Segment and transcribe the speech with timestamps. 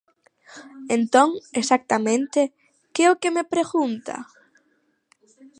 [0.97, 1.29] Entón,
[1.61, 2.39] exactamente,
[2.93, 4.15] ¿que é o que me pregunta?